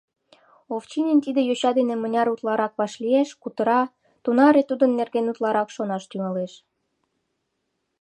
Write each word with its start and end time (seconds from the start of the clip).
Овчинин 0.75 1.19
тиде 1.25 1.41
йоча 1.45 1.71
дене 1.77 1.95
мыняр 1.97 2.27
утларак 2.33 2.73
вашлиеш, 2.79 3.29
кутыра, 3.41 3.81
тунаре 4.23 4.61
тудын 4.69 4.91
нерген 4.99 5.25
утларак 5.31 5.69
шонаш 5.75 6.03
тӱҥалеш. 6.11 6.53